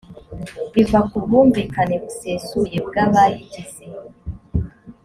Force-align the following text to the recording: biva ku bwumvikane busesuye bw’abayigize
biva 0.73 0.99
ku 1.09 1.15
bwumvikane 1.23 1.95
busesuye 2.03 2.77
bw’abayigize 2.87 3.85